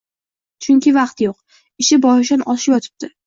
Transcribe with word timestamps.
Chunki 0.67 0.93
vaqti 0.95 1.27
yo‘q, 1.27 1.37
ishi 1.85 1.99
boshidan 2.07 2.47
oshib 2.57 2.77
yotibdi... 2.79 3.13